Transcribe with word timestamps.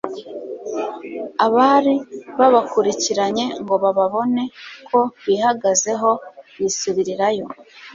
abari 1.45 1.95
babakurikiranye 2.39 3.45
ngo 3.61 3.73
babone 3.99 4.43
ko 4.87 4.99
bihagazeho, 5.25 6.11
bisubirirayo 6.59 7.45